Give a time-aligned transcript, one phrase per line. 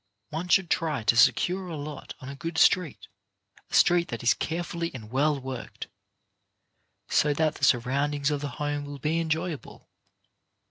[0.31, 3.07] One should try to secure a lot on a good street,
[3.69, 5.89] a street that is care fully and well worked,
[7.07, 9.91] so that the surroundings of the home will be enjoyable.